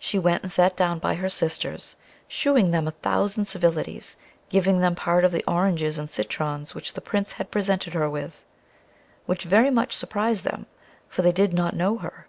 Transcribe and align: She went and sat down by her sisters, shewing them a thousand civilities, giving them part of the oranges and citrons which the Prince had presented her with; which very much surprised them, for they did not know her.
She 0.00 0.18
went 0.18 0.42
and 0.42 0.50
sat 0.50 0.76
down 0.76 0.98
by 0.98 1.14
her 1.14 1.28
sisters, 1.28 1.94
shewing 2.26 2.72
them 2.72 2.88
a 2.88 2.98
thousand 2.98 3.44
civilities, 3.44 4.16
giving 4.48 4.80
them 4.80 4.96
part 4.96 5.24
of 5.24 5.30
the 5.30 5.44
oranges 5.46 6.00
and 6.00 6.10
citrons 6.10 6.74
which 6.74 6.94
the 6.94 7.00
Prince 7.00 7.34
had 7.34 7.52
presented 7.52 7.94
her 7.94 8.10
with; 8.10 8.44
which 9.26 9.44
very 9.44 9.70
much 9.70 9.92
surprised 9.94 10.42
them, 10.44 10.66
for 11.08 11.22
they 11.22 11.30
did 11.30 11.52
not 11.52 11.76
know 11.76 11.98
her. 11.98 12.26